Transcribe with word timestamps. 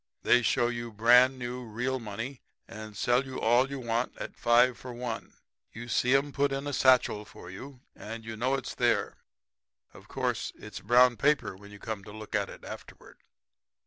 They 0.23 0.41
show 0.41 0.67
you 0.67 0.91
brand 0.91 1.37
new 1.37 1.63
real 1.63 1.99
money 1.99 2.41
and 2.67 2.97
sell 2.97 3.23
you 3.23 3.39
all 3.39 3.69
you 3.69 3.77
want 3.79 4.17
at 4.17 4.35
five 4.35 4.75
for 4.75 4.91
one. 4.91 5.35
You 5.73 5.87
see 5.87 6.15
'em 6.15 6.31
put 6.31 6.51
it 6.51 6.55
in 6.55 6.65
a 6.65 6.73
satchel 6.73 7.23
for 7.23 7.51
you 7.51 7.81
and 7.95 8.25
know 8.39 8.55
it's 8.55 8.73
there. 8.73 9.17
Of 9.93 10.07
course 10.07 10.53
it's 10.55 10.79
brown 10.79 11.17
paper 11.17 11.55
when 11.55 11.69
you 11.69 11.77
come 11.77 12.03
to 12.05 12.11
look 12.11 12.33
at 12.33 12.49
it 12.49 12.65
afterward.' 12.65 13.19